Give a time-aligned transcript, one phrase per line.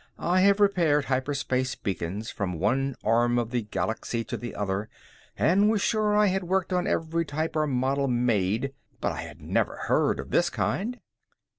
[0.17, 4.89] I have repaired hyperspace beacons from one arm of the Galaxy to the other
[5.37, 8.73] and was sure I had worked on every type or model made.
[8.99, 10.99] But I had never heard of this kind.